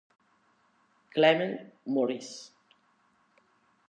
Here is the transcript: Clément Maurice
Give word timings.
Clément 1.11 1.61
Maurice 1.85 2.57